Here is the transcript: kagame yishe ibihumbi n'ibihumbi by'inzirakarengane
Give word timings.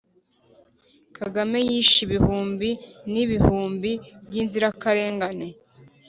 kagame 1.17 1.57
yishe 1.69 1.97
ibihumbi 2.07 2.69
n'ibihumbi 3.11 3.91
by'inzirakarengane 4.25 5.47